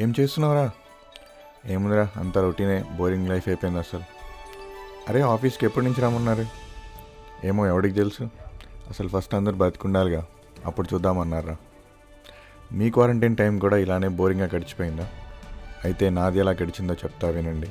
[0.00, 0.70] ఏం చేస్తున్నావురా?
[1.66, 4.02] ఏముందిరా అంత రొటీనే బోరింగ్ లైఫ్ అయిపోయింది అసలు.
[5.08, 6.46] అరే ఆఫీస్కి ఎప్పటి నుంచి రమ్మన్నారు?
[7.44, 8.22] ఏమో ఎవడికి తెలుసు.
[8.90, 10.26] అసలు ఫస్ట్ అందరు బతికుండాలిగా.
[10.66, 11.56] అప్పుడు చూద్దామన్నారా
[12.72, 15.08] మీ క్వారంటైన్ టైం కూడా ఇలానే బోరింగ్గా గడిచిపోయిందా?
[15.84, 17.66] అయితే నాది ఎలా గడిచిందో చెప్తా వినండి.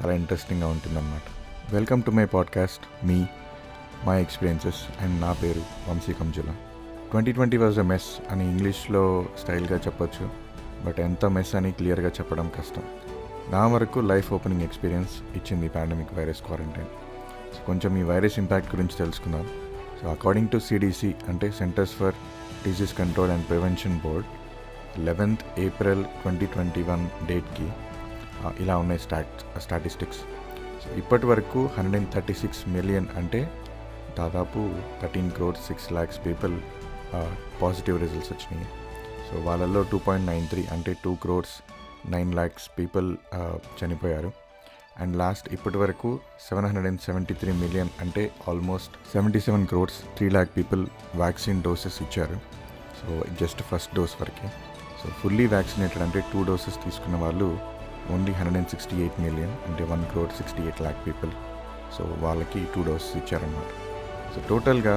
[0.00, 1.22] చాలా ఇంట్రెస్టింగ్గా ఉంటుందన్నమాట.
[1.74, 3.26] Welcome to my podcast me
[4.04, 6.54] my experiences and నా పేరు Vamshi Kanjula
[7.10, 10.43] twenty twenty was a mess అని ఇంగ్లీష్లో స్టైల్గా చెప్పొచ్చు.
[10.86, 12.84] బట్ ఎంత మెస్ అని క్లియర్గా చెప్పడం కష్టం.
[13.54, 16.90] నా వరకు లైఫ్ ఓపెనింగ్ ఎక్స్పీరియన్స్ ఇచ్చింది పాండమిక్ వైరస్ క్వారంటైన్
[17.54, 19.46] సో కొంచెం ఈ వైరస్ ఇంపాక్ట్ గురించి తెలుసుకుందాం.
[19.98, 22.16] సో అకార్డింగ్ టు సిడిసి అంటే centers for
[22.64, 24.28] disease control and prevention board
[25.08, 27.68] eleventh April twenty twenty one డేట్కి
[28.64, 30.22] ఇలా ఉన్నాయి స్టాట్ స్టాటిస్టిక్స్
[30.82, 33.40] సో ఇప్పటి వరకు hundred and thirty six million అంటే
[34.18, 34.60] దాదాపు
[35.02, 36.54] thirteen crore six lakhs people
[37.62, 38.68] positive results వచ్చినాయి.
[39.28, 41.54] So వాళ్ళల్లో టూ పాయింట్ నైన్ త్రీ అంటే two crores
[42.14, 43.08] nine lakhs people
[43.80, 44.30] చనిపోయారు.
[45.02, 46.10] అండ్ లాస్ట్ ఇప్పటి వరకు
[46.46, 50.82] seven hundred and seventy three million అంటే almost seventy seven crores three lakh people
[51.22, 52.36] vaccine doses ఇచ్చారు.
[53.00, 53.08] So
[53.40, 54.48] just first dose వరకే.
[55.00, 57.48] So fully vaccinated అంటే two doses తీసుకున్న వాళ్ళు
[58.14, 61.32] only hundred and sixty eight million అంటే one crore sixty eight lakh people
[61.96, 63.72] so వాళ్ళకి two doses ఇచ్చారన్నమాట.
[64.34, 64.96] So టోటల్గా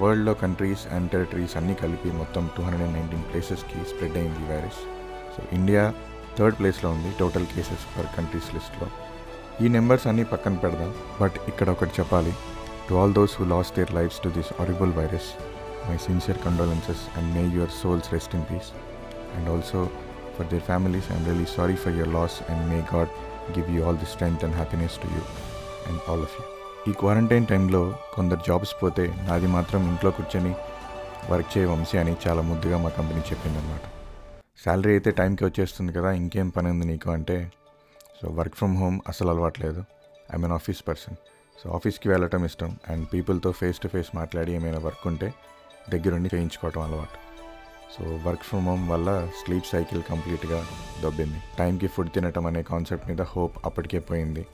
[0.00, 4.80] వరల్డ్లో కంట్రీస్ అండ్ టెరిటరీస్ అన్నీ కలిపి మొత్తం టూ హండ్రెడ్ అండ్ నైన్టీన్ ప్లేసెస్కి స్ప్రెడ్ అయింది వైరస్
[5.34, 5.84] సో ఇండియా
[6.38, 8.88] థర్డ్ ప్లేస్లో ఉంది టోటల్ కేసెస్ పర్ కంట్రీస్ లిస్ట్లో
[9.64, 10.92] ఈ నెంబర్స్ అన్నీ పక్కన పెడదాం.
[11.20, 12.32] బట్ ఇక్కడ ఒకటి చెప్పాలి.
[12.88, 15.28] To all those who lost their lives to this horrible virus
[15.88, 18.70] my sincere condolences and may your souls rest in peace
[19.36, 19.80] and also
[20.36, 23.12] for their families I'm really sorry for your loss and may God
[23.58, 25.22] give you all the strength and happiness to you
[25.90, 30.54] and all of you ఈ quarantine టైంలో కొందరు jobs పోతే నాది మాత్రం ఇంట్లో కూర్చొని
[31.30, 33.80] work చేయ వంశీ అని చాలా ముద్దుగా మా కంపెనీ చెప్పిందనమాట
[34.64, 37.50] శాలరీ అయితే టైంకి వచ్చేస్తుంది కదా ఇంకేం పని ఉంది నీకు అంటే?
[38.22, 39.84] సో వర్క్ ఫ్రమ్ హోమ్ అసలు అలవాట్లేదు.
[40.34, 41.16] I mean office person.
[41.64, 42.76] So ఆఫీస్కి వెళ్ళటం ఇష్టం.
[42.88, 45.34] అండ్ పీపుల్తో ఫేస్ టు ఫేస్ మాట్లాడి ఏమైనా వర్క్ ఉంటే
[45.90, 47.18] దగ్గరుండి చేయించుకోవటం అలవాటు.
[47.94, 50.66] సో వర్క్ ఫ్రమ్ హోమ్ వల్ల స్లీప్ సైకిల్ కంప్లీట్గా
[51.02, 51.42] దొబ్బింది.
[51.58, 54.46] టైంకి ఫుడ్ తినటం అనే కాన్సెప్ట్ మీద హోప్ అప్పటికే పోయింది.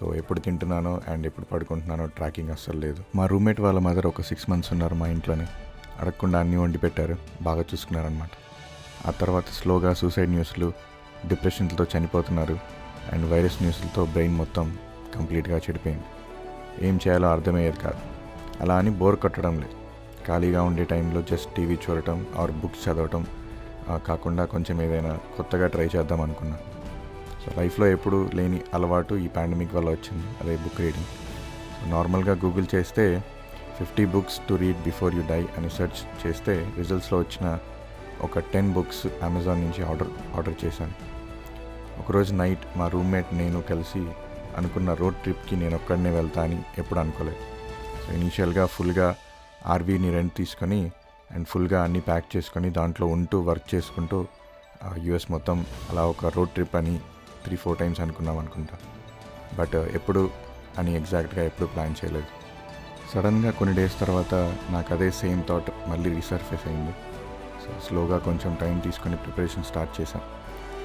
[0.00, 3.04] సో ఎప్పుడు తింటున్నానో అండ్ ఎప్పుడు పడుకుంటున్నానో ట్రాకింగ్ అస్సలు లేదు.
[3.14, 5.46] మా రూమ్మేట్ వాళ్ళ మదర్ ఒక సిక్స్ మంత్స్ ఉన్నారు మా ఇంట్లోనే.
[6.00, 7.16] అడగకుండా అన్నీ వండి పెట్టారు.
[7.42, 8.30] బాగా చూసుకున్నారనమాట
[9.08, 10.72] ఆ తర్వాత స్లోగా సూసైడ్ న్యూస్లు
[11.28, 12.58] డిప్రెషన్లతో చనిపోతున్నారు
[13.12, 14.76] అండ్ వైరస్ న్యూస్లతో బ్రెయిన్ మొత్తం
[15.14, 16.04] కంప్లీట్గా చెడిపోయింది.
[16.88, 18.00] ఏం చేయాలో అర్థమయ్యేది కాదు.
[18.60, 19.74] అలా అని బోర్ కొట్టడం లేదు.
[20.26, 23.26] ఖాళీగా ఉండే టైంలో జస్ట్ టీవీ చూడటం ఆర్ బుక్స్ చదవటం
[24.06, 26.83] కాకుండా కొంచెం ఏదైనా కొత్తగా ట్రై చేద్దాం అనుకున్నాను
[27.44, 31.10] సో లైఫ్లో ఎప్పుడు లేని అలవాటు ఈ పాండమిక్ వల్ల వచ్చింది అదే బుక్ రీడింగ్
[31.76, 33.04] సో నార్మల్గా గూగుల్ చేస్తే
[33.78, 37.58] fifty books to read before you die అని సెర్చ్ చేస్తే రిజల్ట్స్లో వచ్చిన
[38.22, 40.94] ఒక టెన్ బుక్స్ అమెజాన్ నుంచి ఆర్డర్ ఆర్డర్ చేశాను.
[41.98, 44.06] ఒకరోజు నైట్ మా రూమ్మేట్ నేను కలిసి
[44.56, 47.42] అనుకున్న రోడ్ ట్రిప్కి నేను ఒక్కడనే వెళ్తా అని ఎప్పుడు అనుకోలేదు.
[48.04, 49.14] సో ఇనీషియల్గా ఫుల్గా
[49.66, 50.80] ఆర్వీని రెంట్ తీసుకొని
[51.34, 54.26] అండ్ ఫుల్గా అన్నీ ప్యాక్ చేసుకొని దాంట్లో ఉంటూ వర్క్ చేసుకుంటూ
[55.02, 57.00] యుఎస్ మొత్తం అలా ఒక రోడ్ ట్రిప్ అని
[57.44, 58.76] త్రీ ఫోర్ టైమ్స్ అనుకున్నాం అనుకుంటా.
[59.58, 60.22] బట్ uh, ఎప్పుడు
[60.80, 62.30] అని ఎగ్జాక్ట్గా ఎప్పుడు ప్లాన్ చేయలేదు.
[63.12, 64.34] సడన్గా కొన్ని డేస్ తర్వాత
[64.74, 66.94] నాకు అదే సేమ్ థాట్ మళ్ళీ రీసర్ఫేస్ అయింది.
[67.62, 70.22] సో స్లోగా కొంచెం టైం తీసుకొని ప్రిపరేషన్ స్టార్ట్ చేశాం.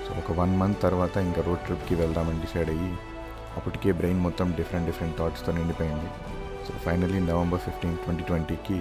[0.06, 2.92] సో ఒక వన్ మంత్ తర్వాత ఇంకా రోడ్ ట్రిప్కి వెళ్దామని డిసైడ్ అయ్యి
[3.58, 6.10] అప్పటికే బ్రెయిన్ మొత్తం డిఫరెంట్ డిఫరెంట్ థాట్స్తో నిండిపోయింది.
[6.66, 8.80] So finally November fifteen twenty ట్వంటీకి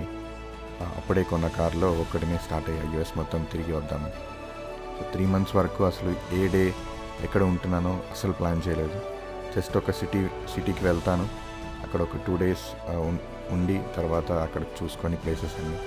[0.99, 2.85] అప్పుడే కొన్న కార్లో ఒక్కడినే స్టార్ట్ అయ్యా.
[2.93, 4.19] యూఎస్ మొత్తం తిరిగి వద్దామని.
[4.97, 6.65] సో త్రీ మంత్స్ వరకు అసలు ఏ డే
[7.23, 9.01] ఎక్కడ ఉంటున్నానో అసలు ప్లాన్ చేయలేదు.
[9.57, 11.29] జస్ట్ ఒక సిటీ సిటీకి వెళ్తాను.
[11.83, 12.65] అక్కడ ఒక టూ డేస్
[13.53, 15.79] ఉండి తర్వాత అక్కడ చూసుకొని ప్లేసెస్ అన్ని.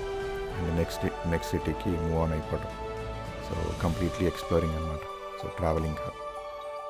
[0.56, 2.72] అండ్ నెక్స్ట్ నెక్స్ట్ సిటీకి మూవ్ ఆన్ అయిపోవటం.
[3.46, 5.04] సో కంప్లీట్లీ ఎక్స్ప్లోరింగ్ అనమాట
[5.42, 6.18] సో ట్రావెలింగ్ కాదు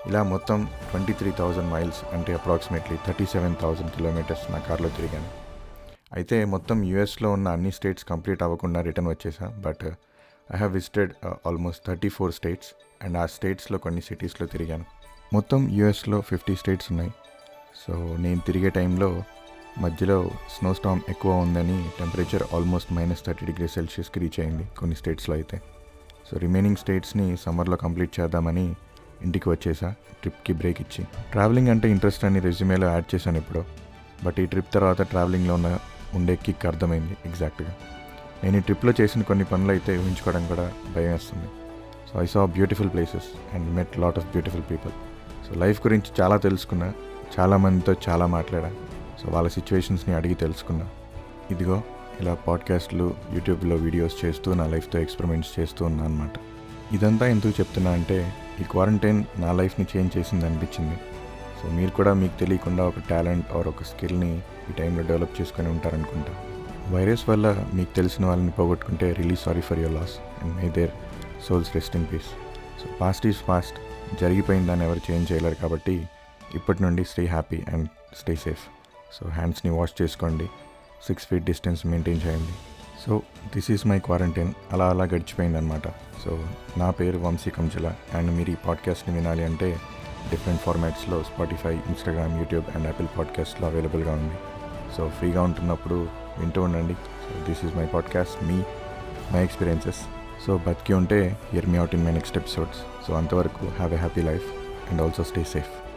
[0.09, 5.29] ఇలా మొత్తం ట్వంటీ త్రీ థౌజండ్ మైల్స్ అంటే approximately thirty seven thousand kilometres నా కార్లో తిరిగాను.
[6.13, 9.47] అయితే మొత్తం యూఎస్లో ఉన్న అన్ని స్టేట్స్ కంప్లీట్ అవ్వకుండా రిటర్న్ వచ్చేసా.
[9.67, 9.85] But
[10.51, 11.13] I have visited
[11.47, 12.71] almost thirty four states
[13.05, 14.85] and ఆ స్టేట్స్లో కొన్ని సిటీస్లో తిరిగాను.
[15.33, 17.13] మొత్తం యూఎస్లో ఫిఫ్టీ స్టేట్స్ ఉన్నాయి.
[17.83, 19.09] సో నేను తిరిగే టైంలో
[19.79, 25.35] మధ్యలో స్నో స్టామ్ ఎక్కువ ఉందని temperature almost minus thirty degree సెల్సియస్కి reach అయింది కొన్ని స్టేట్స్లో
[25.35, 25.57] అయితే.
[26.29, 28.67] సో రిమైనింగ్ స్టేట్స్ని సమ్మర్లో కంప్లీట్ చేద్దామని
[29.27, 29.89] ఇంటికి వచ్చేసా
[30.23, 31.03] ట్రిప్కి బ్రేక్ ఇచ్చి.
[31.33, 33.63] ట్రావెలింగ్ అంటే ఇంట్రెస్ట్ అని రెజ్యూమేలో యాడ్ చేశాను ఇప్పుడు
[34.25, 35.71] బట్ ఈ ట్రిప్ తర్వాత ట్రావెలింగ్లో ఉన్న
[36.15, 37.73] ఉండే కిక్ అర్థమైంది ఎగ్జాక్ట్గా
[38.45, 41.49] నేను ఈ ట్రిప్లో చేసిన కొన్ని పనులు అయితే ఊహించుకోవడం కూడా భయం వేస్తుంది
[42.09, 44.93] so I saw beautiful places and met lot of beautiful people
[45.47, 46.93] so life గురించి చాలా తెలుసుకున్నా
[47.39, 48.71] చాలామందితో చాలా మాట్లాడా.
[49.23, 50.87] సో వాళ్ళ సిచ్యువేషన్స్ని అడిగి తెలుసుకున్నా.
[51.51, 51.83] ఇదిగో
[52.21, 56.35] ఇలా పాడ్కాస్ట్లు యూట్యూబ్లో వీడియోస్ చేస్తూ నా లైఫ్తో ఎక్స్పెరిమెంట్స్ చేస్తూ ఉన్నా అనమాట
[56.95, 60.97] ఇదంతా ఎందుకు చెప్తున్నా అంటే ఈ క్వారంటైన్ నా లైఫ్ని చేంజ్ చేసింది అనిపించింది.
[61.63, 64.33] సో మీరు కూడా మీకు తెలియకుండా ఒక టాలెంట్ ఆర్ ఒక స్కిల్ని
[64.71, 66.33] ఈ టైంలో డెవలప్ చేసుకొని ఉంటారనుకుంటా.
[66.93, 70.91] వైరస్ వల్ల మీకు తెలిసిన వాళ్ళని పోగొట్టుకుంటే really sorry for your loss and may their
[71.49, 72.31] souls rest in peace
[72.81, 73.79] so past is fast
[74.23, 76.09] దాన్ని ఎవరు చేంజ్ చేయలేరు కాబట్టి
[76.55, 78.61] ఇప్పటి నుండి stay happy and stay safe
[79.19, 80.47] so హ్యాండ్స్ని wash చేసుకోండి.
[81.07, 82.53] సిక్స్ ఫీట్ డిస్టెన్స్ మెయింటైన్ చేయండి.
[83.07, 83.23] So
[83.55, 85.89] this is my quarantine అలా అలా గడిచిపోయిందనమాట
[86.25, 86.45] సో
[86.77, 89.79] నా పేరు వంశీ కంచుల అండ్ మీరు ఈ పాడ్కాస్ట్ని వినాలి అంటే
[90.31, 94.37] different ఫార్మాట్స్లో Spotify Instagram YouTube and Apple పాడ్కాస్ట్లో అవైలబుల్గా ఉంది.
[94.97, 96.09] సో ఫ్రీగా ఉంటున్నప్పుడు
[96.39, 96.95] వింటూ ఉండండి.
[96.95, 98.63] So this is my podcast me
[99.33, 100.01] my experiences
[100.47, 104.23] so బతికి ఉంటే hear me out in my next episodes so అంతవరకు have a happy
[104.23, 104.47] life
[104.91, 105.92] and also stay safe